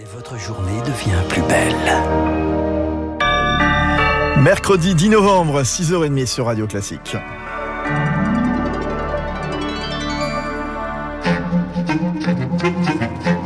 Et 0.00 0.06
votre 0.14 0.38
journée 0.38 0.80
devient 0.86 1.28
plus 1.28 1.42
belle. 1.42 1.74
Mercredi 4.42 4.94
10 4.94 5.10
novembre, 5.10 5.60
6h30 5.60 6.24
sur 6.24 6.46
Radio 6.46 6.66
Classique. 6.66 7.18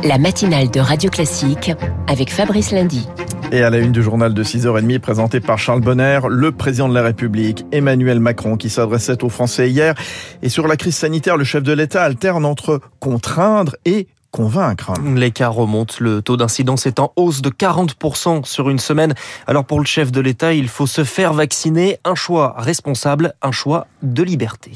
La 0.05 0.17
matinale 0.17 0.71
de 0.71 0.79
Radio 0.79 1.09
Classique 1.09 1.73
avec 2.07 2.31
Fabrice 2.31 2.71
Lundy. 2.71 3.09
Et 3.51 3.61
à 3.61 3.69
la 3.69 3.79
une 3.79 3.91
du 3.91 4.01
journal 4.01 4.33
de 4.33 4.43
6h30 4.43 4.99
présenté 4.99 5.41
par 5.41 5.59
Charles 5.59 5.81
Bonner, 5.81 6.21
le 6.29 6.53
président 6.53 6.87
de 6.87 6.93
la 6.93 7.01
République, 7.01 7.65
Emmanuel 7.73 8.21
Macron, 8.21 8.55
qui 8.55 8.69
s'adressait 8.69 9.25
aux 9.25 9.29
Français 9.29 9.69
hier. 9.69 9.93
Et 10.41 10.47
sur 10.47 10.67
la 10.67 10.77
crise 10.77 10.95
sanitaire, 10.95 11.35
le 11.35 11.43
chef 11.43 11.63
de 11.63 11.73
l'État 11.73 12.03
alterne 12.03 12.45
entre 12.45 12.79
contraindre 12.99 13.75
et 13.83 14.07
convaincre. 14.35 14.91
L'écart 15.15 15.53
remonte. 15.53 16.01
Le 16.01 16.21
taux 16.21 16.35
d'incidence 16.35 16.85
est 16.85 16.99
en 16.99 17.13
hausse 17.15 17.41
de 17.41 17.49
40% 17.49 18.43
sur 18.43 18.69
une 18.69 18.79
semaine. 18.79 19.13
Alors 19.47 19.63
pour 19.63 19.79
le 19.79 19.85
chef 19.85 20.11
de 20.11 20.19
l'État, 20.19 20.53
il 20.53 20.67
faut 20.67 20.87
se 20.87 21.05
faire 21.05 21.33
vacciner. 21.33 21.99
Un 22.03 22.15
choix 22.15 22.53
responsable, 22.57 23.33
un 23.41 23.53
choix 23.53 23.87
de 24.03 24.23
liberté. 24.23 24.71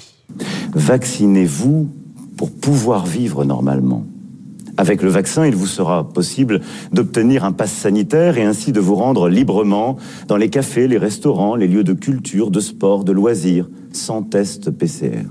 Vaccinez-vous 0.74 1.90
pour 2.38 2.52
pouvoir 2.54 3.06
vivre 3.06 3.44
normalement. 3.44 4.06
Avec 4.78 5.02
le 5.02 5.10
vaccin, 5.10 5.46
il 5.46 5.58
vous 5.58 5.68
sera 5.68 6.08
possible 6.08 6.62
d'obtenir 6.94 7.44
un 7.44 7.52
pass 7.52 7.74
sanitaire 7.74 8.38
et 8.38 8.44
ainsi 8.44 8.72
de 8.72 8.80
vous 8.80 8.96
rendre 8.96 9.28
librement 9.28 9.98
dans 10.30 10.38
les 10.38 10.50
cafés, 10.50 10.88
les 10.88 10.98
restaurants, 10.98 11.56
les 11.56 11.68
lieux 11.68 11.84
de 11.84 11.92
culture, 11.92 12.50
de 12.50 12.62
sport, 12.62 13.04
de 13.04 13.12
loisirs, 13.12 13.68
sans 13.92 14.24
test 14.24 14.72
PCR. 14.72 15.26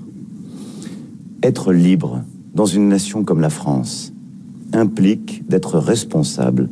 Être 1.43 1.73
libre 1.73 2.21
dans 2.55 2.67
une 2.67 2.89
nation 2.89 3.25
comme 3.25 3.41
la 3.41 3.49
France 3.49 4.13
implique 4.73 5.49
d'être 5.49 5.79
responsable 5.79 6.69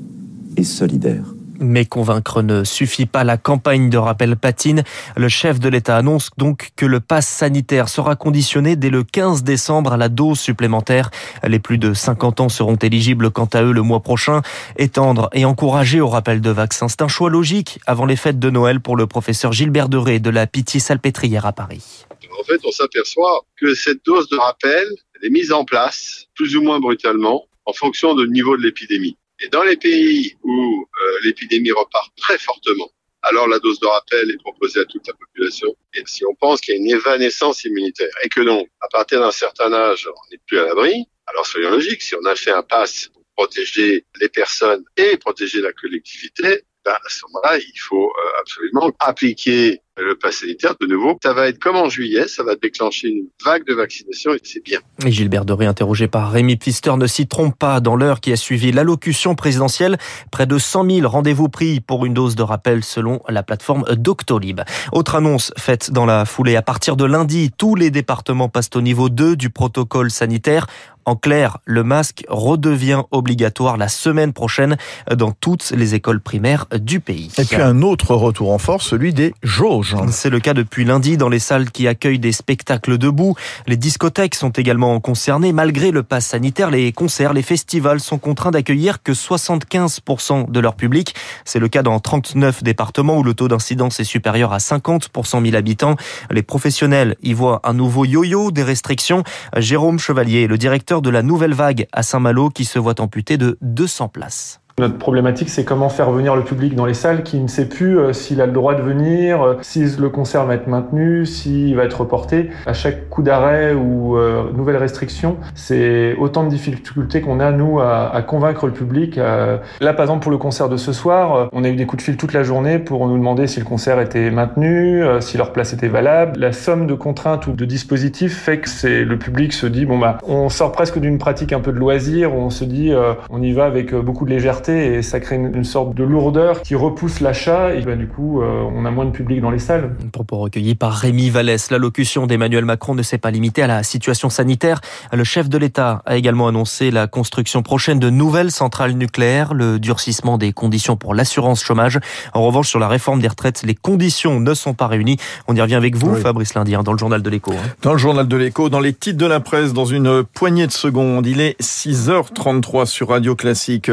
et 0.56 0.64
solidaire. 0.64 1.24
Mais 1.58 1.86
convaincre 1.86 2.42
ne 2.42 2.64
suffit 2.64 3.06
pas. 3.06 3.24
La 3.24 3.36
campagne 3.36 3.88
de 3.88 3.96
rappel 3.96 4.36
patine. 4.36 4.84
Le 5.16 5.28
chef 5.28 5.58
de 5.58 5.68
l'État 5.68 5.96
annonce 5.96 6.30
donc 6.36 6.70
que 6.76 6.84
le 6.84 7.00
pass 7.00 7.26
sanitaire 7.26 7.88
sera 7.88 8.16
conditionné 8.16 8.76
dès 8.76 8.90
le 8.90 9.04
15 9.04 9.42
décembre 9.42 9.94
à 9.94 9.96
la 9.96 10.08
dose 10.08 10.38
supplémentaire. 10.38 11.10
Les 11.46 11.58
plus 11.58 11.78
de 11.78 11.94
50 11.94 12.40
ans 12.40 12.48
seront 12.48 12.76
éligibles 12.76 13.30
quant 13.30 13.48
à 13.52 13.62
eux 13.62 13.72
le 13.72 13.82
mois 13.82 14.00
prochain. 14.00 14.42
Étendre 14.76 15.30
et 15.32 15.44
encourager 15.44 16.00
au 16.00 16.08
rappel 16.08 16.40
de 16.40 16.50
vaccins, 16.50 16.88
c'est 16.88 17.02
un 17.02 17.08
choix 17.08 17.30
logique 17.30 17.78
avant 17.86 18.06
les 18.06 18.16
fêtes 18.16 18.38
de 18.38 18.50
Noël 18.50 18.80
pour 18.80 18.96
le 18.96 19.06
professeur 19.06 19.52
Gilbert 19.52 19.88
Deré 19.88 20.18
de 20.18 20.30
la 20.30 20.46
Pitié-Salpêtrière 20.46 21.46
à 21.46 21.52
Paris. 21.52 22.04
En 22.38 22.44
fait, 22.44 22.60
on 22.64 22.70
s'aperçoit 22.70 23.46
que 23.58 23.74
cette 23.74 24.04
dose 24.04 24.28
de 24.28 24.36
rappel 24.36 24.84
est 25.22 25.30
mise 25.30 25.52
en 25.52 25.64
place 25.64 26.26
plus 26.34 26.54
ou 26.56 26.62
moins 26.62 26.80
brutalement 26.80 27.44
en 27.66 27.72
fonction 27.72 28.14
du 28.14 28.28
niveau 28.28 28.56
de 28.56 28.62
l'épidémie. 28.62 29.16
Et 29.40 29.48
dans 29.48 29.62
les 29.64 29.76
pays 29.76 30.34
où 30.42 30.86
euh, 31.02 31.18
l'épidémie 31.24 31.72
repart 31.72 32.10
très 32.16 32.38
fortement, 32.38 32.90
alors 33.22 33.48
la 33.48 33.58
dose 33.58 33.80
de 33.80 33.86
rappel 33.86 34.30
est 34.30 34.38
proposée 34.38 34.80
à 34.80 34.84
toute 34.84 35.06
la 35.06 35.14
population. 35.14 35.74
Et 35.94 36.02
si 36.06 36.24
on 36.24 36.34
pense 36.36 36.60
qu'il 36.60 36.74
y 36.74 36.78
a 36.78 36.80
une 36.80 36.90
évanescence 36.90 37.64
immunitaire 37.64 38.08
et 38.22 38.28
que 38.28 38.40
donc, 38.40 38.68
à 38.80 38.88
partir 38.88 39.20
d'un 39.20 39.32
certain 39.32 39.72
âge, 39.72 40.08
on 40.08 40.30
n'est 40.30 40.40
plus 40.46 40.58
à 40.58 40.66
l'abri, 40.66 41.04
alors 41.26 41.46
soyons 41.46 41.70
logiques, 41.70 42.02
si 42.02 42.14
on 42.14 42.24
a 42.24 42.36
fait 42.36 42.52
un 42.52 42.62
pass 42.62 43.10
pour 43.12 43.22
protéger 43.36 44.06
les 44.20 44.28
personnes 44.28 44.84
et 44.96 45.16
protéger 45.16 45.60
la 45.60 45.72
collectivité, 45.72 46.62
ben 46.84 46.92
à 46.92 47.08
ce 47.08 47.26
moment-là, 47.26 47.58
il 47.58 47.80
faut 47.80 48.06
euh, 48.10 48.40
absolument 48.40 48.92
appliquer 49.00 49.80
le 49.98 50.14
pass 50.14 50.36
sanitaire 50.36 50.74
de 50.80 50.86
nouveau. 50.86 51.18
Ça 51.22 51.32
va 51.32 51.48
être 51.48 51.58
comme 51.58 51.76
en 51.76 51.88
juillet, 51.88 52.28
ça 52.28 52.42
va 52.42 52.54
déclencher 52.54 53.08
une 53.08 53.24
vague 53.44 53.64
de 53.66 53.74
vaccination 53.74 54.34
et 54.34 54.40
c'est 54.42 54.62
bien. 54.62 54.78
Et 55.04 55.10
Gilbert 55.10 55.44
Doré, 55.44 55.66
interrogé 55.66 56.08
par 56.08 56.30
Rémi 56.30 56.56
Pfister, 56.56 56.96
ne 56.96 57.06
s'y 57.06 57.26
trompe 57.26 57.58
pas. 57.58 57.80
Dans 57.80 57.96
l'heure 57.96 58.20
qui 58.20 58.32
a 58.32 58.36
suivi 58.36 58.72
l'allocution 58.72 59.34
présidentielle, 59.34 59.96
près 60.30 60.46
de 60.46 60.58
100 60.58 60.90
000 60.90 61.08
rendez-vous 61.08 61.48
pris 61.48 61.80
pour 61.80 62.04
une 62.04 62.14
dose 62.14 62.36
de 62.36 62.42
rappel 62.42 62.84
selon 62.84 63.20
la 63.28 63.42
plateforme 63.42 63.84
Doctolib. 63.94 64.60
Autre 64.92 65.14
annonce 65.14 65.52
faite 65.56 65.90
dans 65.90 66.06
la 66.06 66.24
foulée. 66.24 66.56
À 66.56 66.62
partir 66.62 66.96
de 66.96 67.04
lundi, 67.04 67.50
tous 67.56 67.74
les 67.74 67.90
départements 67.90 68.48
passent 68.48 68.70
au 68.74 68.82
niveau 68.82 69.08
2 69.08 69.36
du 69.36 69.50
protocole 69.50 70.10
sanitaire. 70.10 70.66
En 71.08 71.14
clair, 71.14 71.58
le 71.64 71.84
masque 71.84 72.24
redevient 72.28 73.02
obligatoire 73.12 73.76
la 73.76 73.86
semaine 73.86 74.32
prochaine 74.32 74.76
dans 75.08 75.30
toutes 75.30 75.70
les 75.70 75.94
écoles 75.94 76.20
primaires 76.20 76.66
du 76.80 76.98
pays. 76.98 77.30
Et 77.38 77.44
puis 77.44 77.62
un 77.62 77.82
autre 77.82 78.16
retour 78.16 78.50
en 78.50 78.58
force, 78.58 78.88
celui 78.88 79.14
des 79.14 79.32
jauges. 79.44 79.85
C'est 80.10 80.30
le 80.30 80.40
cas 80.40 80.54
depuis 80.54 80.84
lundi 80.84 81.16
dans 81.16 81.28
les 81.28 81.38
salles 81.38 81.70
qui 81.70 81.86
accueillent 81.86 82.18
des 82.18 82.32
spectacles 82.32 82.98
debout. 82.98 83.34
Les 83.66 83.76
discothèques 83.76 84.34
sont 84.34 84.50
également 84.50 84.98
concernées. 85.00 85.52
Malgré 85.52 85.90
le 85.90 86.02
pass 86.02 86.26
sanitaire, 86.26 86.70
les 86.70 86.92
concerts, 86.92 87.32
les 87.32 87.42
festivals 87.42 88.00
sont 88.00 88.18
contraints 88.18 88.50
d'accueillir 88.50 89.02
que 89.02 89.12
75% 89.12 90.50
de 90.50 90.60
leur 90.60 90.74
public. 90.74 91.14
C'est 91.44 91.58
le 91.58 91.68
cas 91.68 91.82
dans 91.82 91.98
39 92.00 92.62
départements 92.62 93.18
où 93.18 93.22
le 93.22 93.34
taux 93.34 93.48
d'incidence 93.48 94.00
est 94.00 94.04
supérieur 94.04 94.52
à 94.52 94.58
50 94.58 95.08
pour 95.08 95.26
100 95.26 95.42
000 95.42 95.56
habitants. 95.56 95.96
Les 96.30 96.42
professionnels 96.42 97.16
y 97.22 97.32
voient 97.32 97.60
un 97.64 97.74
nouveau 97.74 98.04
yo-yo 98.04 98.50
des 98.50 98.62
restrictions. 98.62 99.22
Jérôme 99.56 99.98
Chevalier, 99.98 100.46
le 100.46 100.58
directeur 100.58 101.02
de 101.02 101.10
la 101.10 101.22
nouvelle 101.22 101.54
vague 101.54 101.86
à 101.92 102.02
Saint-Malo 102.02 102.50
qui 102.50 102.64
se 102.64 102.78
voit 102.78 103.00
amputé 103.00 103.36
de 103.36 103.58
200 103.62 104.08
places. 104.08 104.60
Notre 104.78 104.98
problématique, 104.98 105.48
c'est 105.48 105.64
comment 105.64 105.88
faire 105.88 106.10
venir 106.10 106.36
le 106.36 106.42
public 106.42 106.74
dans 106.74 106.84
les 106.84 106.92
salles 106.92 107.22
qui 107.22 107.40
ne 107.40 107.48
sait 107.48 107.66
plus 107.66 107.98
euh, 107.98 108.12
s'il 108.12 108.42
a 108.42 108.46
le 108.46 108.52
droit 108.52 108.74
de 108.74 108.82
venir, 108.82 109.40
euh, 109.40 109.56
si 109.62 109.86
le 109.98 110.10
concert 110.10 110.44
va 110.44 110.54
être 110.54 110.66
maintenu, 110.66 111.24
s'il 111.24 111.74
va 111.74 111.84
être 111.84 112.02
reporté. 112.02 112.50
À 112.66 112.74
chaque 112.74 113.08
coup 113.08 113.22
d'arrêt 113.22 113.72
ou 113.72 114.18
euh, 114.18 114.52
nouvelle 114.52 114.76
restriction, 114.76 115.38
c'est 115.54 116.14
autant 116.18 116.44
de 116.44 116.50
difficultés 116.50 117.22
qu'on 117.22 117.40
a, 117.40 117.52
nous, 117.52 117.80
à, 117.80 118.14
à, 118.14 118.20
convaincre 118.20 118.66
le 118.66 118.74
public. 118.74 119.16
Là, 119.16 119.94
par 119.94 120.00
exemple, 120.02 120.22
pour 120.22 120.30
le 120.30 120.36
concert 120.36 120.68
de 120.68 120.76
ce 120.76 120.92
soir, 120.92 121.48
on 121.52 121.64
a 121.64 121.70
eu 121.70 121.74
des 121.74 121.86
coups 121.86 122.02
de 122.02 122.04
fil 122.04 122.18
toute 122.18 122.34
la 122.34 122.42
journée 122.42 122.78
pour 122.78 123.06
nous 123.06 123.16
demander 123.16 123.46
si 123.46 123.60
le 123.60 123.64
concert 123.64 123.98
était 123.98 124.30
maintenu, 124.30 125.02
si 125.20 125.38
leur 125.38 125.54
place 125.54 125.72
était 125.72 125.88
valable. 125.88 126.38
La 126.38 126.52
somme 126.52 126.86
de 126.86 126.92
contraintes 126.92 127.46
ou 127.46 127.52
de 127.52 127.64
dispositifs 127.64 128.36
fait 128.36 128.58
que 128.58 128.68
c'est 128.68 129.04
le 129.04 129.18
public 129.18 129.54
se 129.54 129.66
dit, 129.66 129.86
bon, 129.86 129.98
bah, 129.98 130.18
on 130.28 130.50
sort 130.50 130.72
presque 130.72 130.98
d'une 130.98 131.16
pratique 131.16 131.54
un 131.54 131.60
peu 131.60 131.72
de 131.72 131.78
loisir, 131.78 132.34
on 132.34 132.50
se 132.50 132.64
dit, 132.64 132.92
on 133.30 133.40
y 133.40 133.52
va 133.52 133.64
avec 133.64 133.94
beaucoup 133.94 134.26
de 134.26 134.30
légèreté 134.30 134.65
et 134.68 135.02
ça 135.02 135.20
crée 135.20 135.36
une, 135.36 135.64
sorte 135.64 135.94
de 135.94 136.04
lourdeur 136.04 136.62
qui 136.62 136.74
repousse 136.74 137.20
l'achat 137.20 137.74
et 137.74 137.82
bah, 137.82 137.96
du 137.96 138.06
coup 138.06 138.40
euh, 138.40 138.62
on 138.74 138.84
a 138.84 138.90
moins 138.90 139.04
de 139.04 139.10
public 139.10 139.40
dans 139.40 139.50
les 139.50 139.58
salles. 139.58 139.96
Propos 140.12 140.38
recueillis 140.38 140.74
par 140.74 140.92
Rémi 140.92 141.30
Vallès. 141.30 141.70
L'allocution 141.70 142.26
d'Emmanuel 142.26 142.64
Macron 142.64 142.94
ne 142.94 143.02
s'est 143.02 143.18
pas 143.18 143.30
limitée 143.30 143.62
à 143.62 143.66
la 143.66 143.82
situation 143.82 144.30
sanitaire. 144.30 144.80
Le 145.12 145.24
chef 145.24 145.48
de 145.48 145.58
l'État 145.58 146.02
a 146.06 146.16
également 146.16 146.48
annoncé 146.48 146.90
la 146.90 147.06
construction 147.06 147.62
prochaine 147.62 147.98
de 147.98 148.10
nouvelles 148.10 148.50
centrales 148.50 148.92
nucléaires, 148.92 149.54
le 149.54 149.78
durcissement 149.78 150.38
des 150.38 150.52
conditions 150.52 150.96
pour 150.96 151.14
l'assurance 151.14 151.62
chômage. 151.62 151.98
En 152.34 152.42
revanche, 152.42 152.68
sur 152.68 152.78
la 152.78 152.88
réforme 152.88 153.20
des 153.20 153.28
retraites, 153.28 153.62
les 153.64 153.74
conditions 153.74 154.40
ne 154.40 154.54
sont 154.54 154.74
pas 154.74 154.86
réunies. 154.86 155.16
On 155.48 155.56
y 155.56 155.60
revient 155.60 155.74
avec 155.74 155.96
vous, 155.96 156.14
Fabrice 156.14 156.54
Lundi, 156.54 156.74
hein, 156.74 156.82
dans 156.82 156.92
le 156.92 156.98
journal 156.98 157.22
de 157.22 157.30
l'écho. 157.30 157.52
Hein. 157.52 157.68
Dans 157.82 157.92
le 157.92 157.98
journal 157.98 158.28
de 158.28 158.36
l'écho, 158.36 158.68
dans 158.68 158.80
les 158.80 158.92
titres 158.92 159.18
de 159.18 159.26
la 159.26 159.40
presse, 159.40 159.72
dans 159.72 159.84
une 159.84 160.24
poignée 160.24 160.66
de 160.66 160.72
secondes, 160.72 161.26
il 161.26 161.40
est 161.40 161.60
6h33 161.60 162.86
sur 162.86 163.08
Radio 163.08 163.34
Classique. 163.34 163.90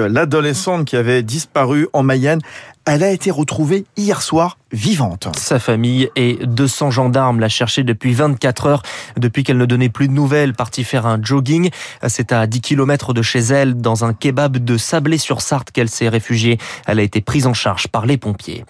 Qui 0.85 0.95
avait 0.95 1.23
disparu 1.23 1.89
en 1.91 2.03
Mayenne. 2.03 2.39
Elle 2.85 3.03
a 3.03 3.11
été 3.11 3.31
retrouvée 3.31 3.85
hier 3.97 4.21
soir 4.21 4.57
vivante. 4.71 5.27
Sa 5.37 5.59
famille 5.59 6.09
et 6.15 6.39
200 6.45 6.89
gendarmes 6.89 7.41
la 7.41 7.49
cherchaient 7.49 7.83
depuis 7.83 8.13
24 8.13 8.65
heures, 8.67 8.83
depuis 9.17 9.43
qu'elle 9.43 9.57
ne 9.57 9.65
donnait 9.65 9.89
plus 9.89 10.07
de 10.07 10.13
nouvelles, 10.13 10.53
partie 10.53 10.85
faire 10.85 11.05
un 11.05 11.21
jogging. 11.21 11.69
C'est 12.07 12.31
à 12.31 12.47
10 12.47 12.61
km 12.61 13.13
de 13.13 13.21
chez 13.21 13.39
elle, 13.39 13.75
dans 13.75 14.05
un 14.05 14.13
kebab 14.13 14.57
de 14.57 14.77
Sablé-sur-Sarthe 14.77 15.71
qu'elle 15.71 15.89
s'est 15.89 16.09
réfugiée. 16.09 16.57
Elle 16.85 16.99
a 16.99 17.03
été 17.03 17.19
prise 17.19 17.45
en 17.45 17.53
charge 17.53 17.89
par 17.89 18.05
les 18.05 18.17
pompiers. 18.17 18.63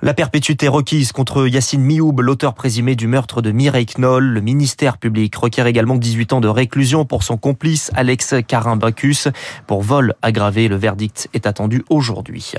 La 0.00 0.14
perpétuité 0.14 0.68
requise 0.68 1.10
contre 1.10 1.48
Yacine 1.48 1.82
Mioub, 1.82 2.20
l'auteur 2.20 2.54
présumé 2.54 2.94
du 2.94 3.08
meurtre 3.08 3.42
de 3.42 3.50
Mireille 3.50 3.84
Knoll. 3.96 4.26
Le 4.26 4.40
ministère 4.40 4.96
public 4.96 5.34
requiert 5.34 5.66
également 5.66 5.96
18 5.96 6.34
ans 6.34 6.40
de 6.40 6.46
réclusion 6.46 7.04
pour 7.04 7.24
son 7.24 7.36
complice 7.36 7.90
Alex 7.96 8.36
Carimbacus. 8.46 9.26
Pour 9.66 9.82
vol 9.82 10.14
aggravé, 10.22 10.68
le 10.68 10.76
verdict 10.76 11.28
est 11.34 11.48
attendu 11.48 11.84
aujourd'hui. 11.90 12.52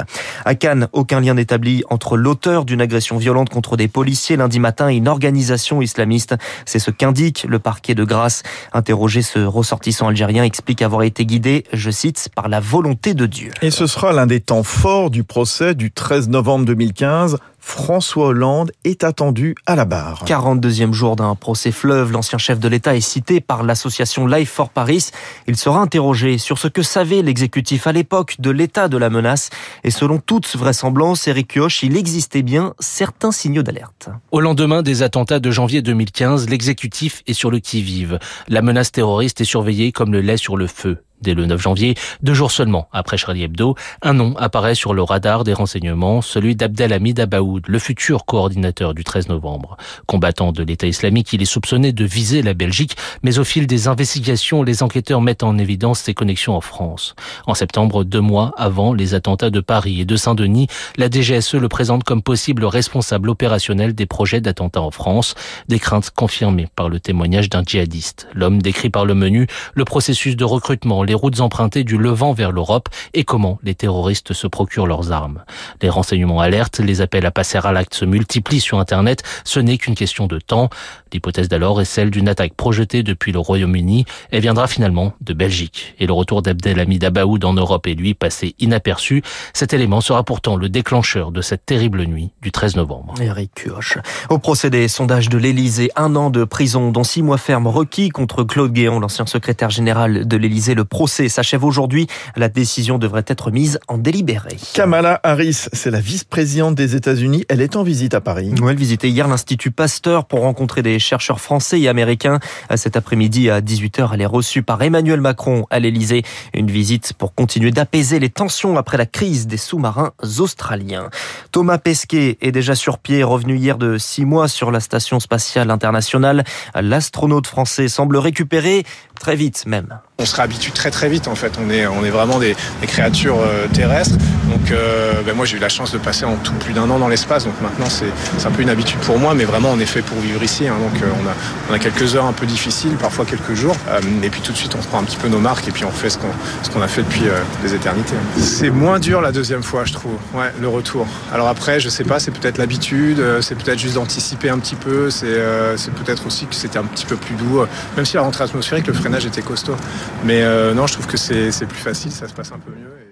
À 0.44 0.54
Cannes, 0.56 0.90
aucun 0.92 1.22
lien 1.22 1.38
établi 1.38 1.82
entre 1.90 2.18
l'auteur 2.18 2.66
d'une 2.66 2.82
agression 2.82 3.16
violente 3.16 3.48
contre 3.48 3.78
des 3.78 3.88
policiers 3.88 4.36
lundi 4.36 4.60
matin 4.60 4.90
et 4.90 4.98
une 4.98 5.08
organisation 5.08 5.82
islamiste. 5.82 6.36
C'est 6.66 6.80
ce 6.80 6.92
qu'indique 6.92 7.46
le 7.48 7.60
parquet 7.60 7.96
de 7.96 8.04
Grasse. 8.04 8.44
Interrogé, 8.74 9.22
ce 9.22 9.40
ressortissant 9.40 10.10
algérien 10.10 10.44
explique 10.44 10.82
avoir 10.82 11.04
été 11.04 11.26
guidé, 11.26 11.64
je 11.72 11.90
cite, 11.90 12.28
par 12.36 12.50
la 12.50 12.60
volonté 12.60 13.14
de 13.14 13.26
Dieu. 13.26 13.52
Et 13.62 13.72
ce 13.72 13.88
sera 13.88 14.12
l'un 14.12 14.28
des 14.28 14.42
temps 14.42 14.64
forts 14.64 15.10
du 15.10 15.24
procès 15.24 15.74
du 15.74 15.90
13 15.90 16.28
novembre 16.28 16.66
2015 16.66 17.29
15 17.30 17.59
François 17.60 18.28
Hollande 18.28 18.72
est 18.84 19.04
attendu 19.04 19.56
à 19.66 19.76
la 19.76 19.86
barre. 19.86 20.24
42e 20.26 20.94
jour 20.94 21.16
d'un 21.16 21.36
procès 21.36 21.72
fleuve, 21.72 22.12
l'ancien 22.12 22.38
chef 22.38 22.60
de 22.60 22.68
l'État 22.68 22.96
est 22.96 23.02
cité 23.02 23.42
par 23.42 23.64
l'association 23.64 24.28
Life 24.28 24.50
for 24.50 24.70
Paris. 24.70 25.10
Il 25.48 25.58
sera 25.58 25.80
interrogé 25.80 26.38
sur 26.38 26.58
ce 26.58 26.68
que 26.68 26.82
savait 26.82 27.22
l'exécutif 27.22 27.88
à 27.88 27.92
l'époque 27.92 28.36
de 28.40 28.50
l'état 28.50 28.88
de 28.88 28.98
la 28.98 29.10
menace. 29.10 29.50
Et 29.84 29.92
selon 29.92 30.20
toute 30.20 30.56
vraisemblance, 30.56 31.28
Eric 31.28 31.54
Kioch, 31.54 31.84
il 31.84 31.98
existait 31.98 32.42
bien 32.42 32.74
certains 32.80 33.32
signaux 33.32 33.64
d'alerte. 33.64 34.10
Au 34.32 34.40
lendemain 34.40 34.82
des 34.82 35.04
attentats 35.04 35.40
de 35.40 35.52
janvier 35.52 35.82
2015, 35.82 36.50
l'exécutif 36.50 37.24
est 37.28 37.34
sur 37.34 37.52
le 37.52 37.60
qui-vive. 37.60 38.20
La 38.48 38.62
menace 38.62 38.92
terroriste 38.92 39.42
est 39.42 39.46
surveillée 39.46 39.92
comme 39.92 40.12
le 40.12 40.22
lait 40.22 40.38
sur 40.38 40.58
le 40.58 40.68
feu. 40.68 41.04
Dès 41.22 41.34
le 41.34 41.46
9 41.46 41.62
janvier, 41.62 41.96
deux 42.24 42.34
jours 42.34 42.52
seulement 42.52 42.88
après 42.94 43.18
Charlie 43.18 43.44
Hebdo, 43.44 43.76
un 44.02 44.14
nom 44.14 44.36
apparaît 44.38 44.76
sur 44.76 44.94
le 44.94 45.04
radar 45.04 45.44
des 45.44 45.54
renseignements, 45.54 46.22
celui 46.22 46.56
d'Abdelhamid 46.56 47.20
Le 47.68 47.80
futur 47.80 48.26
coordinateur 48.26 48.94
du 48.94 49.04
13 49.04 49.30
novembre. 49.30 49.78
Combattant 50.06 50.52
de 50.52 50.64
l'État 50.64 50.88
islamique, 50.88 51.34
il 51.34 51.42
est 51.42 51.46
soupçonné 51.46 51.92
de 51.92 52.06
viser 52.06 52.42
la 52.42 52.54
Belgique, 52.54 52.96
mais 53.24 53.40
au 53.40 53.44
fil 53.44 53.68
des 53.68 53.88
investigations, 53.88 54.64
les 54.64 54.84
enquêteurs 54.84 55.22
mettent 55.22 55.44
en 55.44 55.58
évidence 55.58 56.00
ses 56.00 56.14
connexions 56.14 56.56
en 56.56 56.62
France. 56.62 57.16
En 57.48 57.54
septembre, 57.54 58.04
deux 58.04 58.22
mois 58.22 58.54
avant 58.58 58.94
les 58.94 59.14
attentats 59.14 59.50
de 59.50 59.60
Paris 59.60 60.02
et 60.02 60.06
de 60.06 60.16
Saint-Denis, 60.16 60.68
la 60.98 61.10
DGSE 61.10 61.56
le 61.56 61.70
présente 61.70 62.04
comme 62.04 62.22
possible 62.22 62.66
responsable 62.66 63.30
opérationnel 63.30 63.94
des 63.94 64.06
projets 64.06 64.42
d'attentats 64.42 64.82
en 64.82 64.92
France, 64.92 65.36
des 65.68 65.80
craintes 65.80 66.12
confirmées 66.12 66.68
par 66.76 66.90
le 66.90 67.00
témoignage 67.00 67.50
d'un 67.50 67.64
djihadiste. 67.64 68.28
L'homme 68.34 68.62
décrit 68.62 68.90
par 68.90 69.06
le 69.06 69.16
menu 69.16 69.48
le 69.74 69.86
processus 69.86 70.36
de 70.36 70.44
recrutement, 70.44 71.04
les 71.04 71.14
routes 71.14 71.40
empruntées 71.40 71.84
du 71.84 71.98
Levant 71.98 72.34
vers 72.34 72.52
l'Europe 72.52 72.90
et 73.14 73.24
comment 73.24 73.60
les 73.64 73.76
terroristes 73.76 74.34
se 74.34 74.48
procurent 74.48 74.88
leurs 74.88 75.12
armes. 75.12 75.44
Les 75.82 75.90
renseignements 75.90 76.40
alertent, 76.40 76.80
les 76.80 77.02
appels 77.02 77.26
à 77.26 77.32
passer 77.40 77.58
à 77.64 77.72
l'acte 77.72 77.94
se 77.94 78.04
multiplient 78.04 78.60
sur 78.60 78.80
Internet, 78.80 79.24
ce 79.46 79.62
n'est 79.62 79.78
qu'une 79.78 79.96
question 79.96 80.28
de 80.28 80.40
temps. 80.40 80.70
L'hypothèse 81.14 81.48
d'alors 81.48 81.80
est 81.80 81.86
celle 81.86 82.12
d'une 82.12 82.28
attaque 82.28 82.54
projetée 82.54 83.02
depuis 83.02 83.32
le 83.32 83.40
Royaume-Uni 83.40 84.04
et 84.34 84.42
viendra 84.42 84.68
finalement 84.68 85.14
de 85.22 85.32
Belgique. 85.32 85.96
Et 86.00 86.06
le 86.06 86.12
retour 86.12 86.42
d'Abdelhamid 86.42 87.02
Abaoud 87.02 87.46
en 87.46 87.54
Europe 87.54 87.88
est 87.88 87.94
lui 87.94 88.14
passé 88.14 88.56
inaperçu. 88.60 89.24
Cet 89.54 89.74
élément 89.74 90.02
sera 90.02 90.24
pourtant 90.24 90.58
le 90.58 90.68
déclencheur 90.68 91.32
de 91.32 91.42
cette 91.42 91.66
terrible 91.66 92.04
nuit 92.04 92.32
du 92.42 92.52
13 92.52 92.76
novembre. 92.76 93.14
Eric 93.22 93.52
Kioch. 93.56 94.00
Au 94.30 94.38
procédé 94.38 94.90
sondage 94.90 95.30
de 95.30 95.38
l'Élysée, 95.38 95.92
un 95.96 96.18
an 96.18 96.32
de 96.32 96.44
prison 96.44 96.92
dont 96.92 97.06
six 97.06 97.22
mois 97.22 97.38
ferme 97.38 97.68
requis 97.68 98.10
contre 98.10 98.44
Claude 98.44 98.74
Guéant, 98.74 99.00
l'ancien 99.00 99.26
secrétaire 99.28 99.70
général 99.70 100.28
de 100.28 100.36
l'Élysée. 100.36 100.76
Le 100.76 100.84
procès 100.84 101.30
s'achève 101.30 101.64
aujourd'hui. 101.64 102.08
La 102.36 102.50
décision 102.50 102.98
devrait 102.98 103.24
être 103.28 103.50
mise 103.50 103.80
en 103.88 103.98
délibéré. 103.98 104.58
Kamala 104.74 105.22
Harris, 105.24 105.70
c'est 105.72 105.90
la 105.90 106.02
vice-présidente 106.02 106.76
des 106.76 106.98
États-Unis. 106.98 107.29
Elle 107.50 107.62
est 107.62 107.76
en 107.76 107.84
visite 107.84 108.14
à 108.14 108.22
Paris. 108.22 108.54
elle 108.70 108.76
visitait 108.76 109.10
hier 109.10 109.28
l'Institut 109.28 109.72
Pasteur 109.72 110.26
pour 110.26 110.42
rencontrer 110.42 110.82
des 110.82 111.00
chercheurs 111.00 111.40
français 111.40 111.80
et 111.80 111.88
américains. 111.88 112.40
Cet 112.76 112.96
après-midi 112.96 113.50
à 113.50 113.62
18h, 113.62 114.10
elle 114.14 114.22
est 114.22 114.26
reçue 114.26 114.64
par 114.64 114.82
Emmanuel 114.82 115.22
Macron 115.22 115.66
à 115.70 115.80
l'Elysée. 115.80 116.24
Une 116.54 116.72
visite 116.72 117.14
pour 117.14 117.34
continuer 117.34 117.72
d'apaiser 117.72 118.20
les 118.20 118.30
tensions 118.30 118.78
après 118.78 118.98
la 118.98 119.06
crise 119.06 119.48
des 119.48 119.58
sous-marins 119.58 120.12
australiens. 120.40 121.10
Thomas 121.52 121.78
Pesquet 121.78 122.38
est 122.42 122.52
déjà 122.52 122.76
sur 122.76 122.98
pied, 122.98 123.24
revenu 123.24 123.58
hier 123.58 123.78
de 123.78 123.98
six 123.98 124.26
mois 124.26 124.48
sur 124.48 124.72
la 124.72 124.80
station 124.80 125.20
spatiale 125.20 125.72
internationale. 125.72 126.44
L'astronaute 126.76 127.48
français 127.48 127.88
semble 127.88 128.18
récupérer 128.18 128.86
très 129.20 129.36
vite 129.36 129.66
même. 129.68 130.00
On 130.18 130.26
se 130.26 130.36
réhabitue 130.36 130.72
très 130.72 130.92
très 130.92 131.08
vite 131.10 131.28
en 131.28 131.36
fait. 131.36 131.54
On 131.66 131.70
est, 131.70 131.88
on 131.88 132.04
est 132.04 132.10
vraiment 132.10 132.40
des, 132.40 132.56
des 132.82 132.88
créatures 132.88 133.40
euh, 133.40 133.68
terrestres. 133.72 134.18
Donc 134.50 134.72
euh, 134.72 135.22
ben 135.26 135.36
moi 135.36 135.46
j'ai 135.46 135.58
eu 135.58 135.60
la 135.60 135.70
chance 135.70 135.92
de 135.92 135.98
passer 135.98 136.26
en 136.26 136.36
tout 136.38 136.54
plus 136.54 136.74
d'un 136.74 136.90
an 136.90 137.00
dans 137.00 137.08
l'espace. 137.08 137.46
Donc 137.46 137.60
maintenant 137.62 137.88
c'est 137.90 138.48
un 138.48 138.52
peu 138.52 138.62
une 138.62 138.70
habitude 138.70 139.00
pour 139.00 139.20
moi, 139.20 139.34
mais 139.34 139.46
vraiment 139.46 139.70
on 139.72 139.80
est 139.80 139.86
fait 139.86 140.02
pour 140.02 140.18
vivre 140.20 140.42
ici. 140.44 140.68
Hein. 140.68 140.76
Donc 140.80 141.02
euh, 141.02 141.06
on, 141.22 141.28
a, 141.28 141.34
on 141.70 141.74
a 141.74 141.80
quelques 141.80 142.16
heures 142.16 142.26
un 142.26 142.34
peu 142.34 142.46
difficiles, 142.46 142.96
parfois 143.00 143.26
quelques 143.26 143.54
jours. 143.54 143.76
Euh, 143.90 144.00
et 144.24 144.30
puis 144.30 144.42
tout 144.42 144.52
de 144.52 144.58
suite 144.58 144.76
on 144.76 144.82
prend 144.82 145.00
un 145.00 145.04
petit 145.04 145.18
peu 145.18 145.28
nos 145.28 145.40
marques 145.40 145.68
et 145.68 145.72
puis 145.72 145.86
on 145.86 145.92
fait 145.92 146.10
ce 146.10 146.18
qu'on 146.18 146.32
ce 146.64 146.70
qu'on 146.70 146.82
a 146.82 146.88
fait 146.88 147.04
depuis 147.04 147.28
euh, 147.28 147.40
des 147.64 147.74
éternités. 147.74 148.16
C'est 148.38 148.72
moins 148.72 149.00
dur 149.00 149.22
la 149.22 149.32
deuxième 149.32 149.64
fois 149.64 149.86
je 149.86 149.94
trouve. 149.94 150.18
Ouais, 150.34 150.52
le 150.60 150.68
retour. 150.68 151.08
Alors 151.34 151.48
après 151.48 151.80
je 151.80 151.90
sais 151.90 152.04
pas, 152.04 152.20
c'est 152.20 152.32
peut-être 152.32 152.58
l'habitude, 152.58 153.24
c'est 153.42 153.56
peut-être 153.56 153.80
juste 153.80 153.96
d'anticiper 153.96 154.50
un 154.50 154.60
petit 154.60 154.76
peu. 154.76 155.10
C'est 155.10 155.40
c'est 155.78 155.94
peut-être 155.94 156.28
aussi 156.28 156.46
que 156.46 156.56
c'était 156.56 156.80
un 156.80 156.84
petit 156.84 157.06
peu 157.06 157.16
plus 157.16 157.36
doux. 157.36 157.62
Même 157.96 158.06
si 158.06 158.16
la 158.16 158.22
rentrée 158.22 158.44
atmosphérique, 158.44 158.88
le 158.88 158.94
était 159.18 159.42
costaud. 159.42 159.76
Mais 160.24 160.44
euh, 160.44 160.74
non, 160.74 160.88
je 160.88 160.94
trouve 160.94 161.08
que 161.08 161.18
c'est 161.18 161.66
plus 161.66 161.82
facile, 161.82 162.12
ça 162.12 162.28
se 162.28 162.34
passe 162.34 162.52
un 162.52 162.60
peu 162.60 162.72
mieux. 162.72 163.09